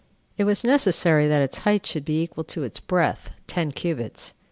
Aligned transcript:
It 0.35 0.45
was 0.45 0.63
necessary 0.63 1.27
that 1.27 1.43
its 1.43 1.59
height 1.59 1.85
should 1.85 2.05
be 2.05 2.23
equal 2.23 2.43
to 2.45 2.63
its 2.63 2.79
breadth 2.79 3.29
[ten 3.45 3.71
cubits]. 3.71 4.33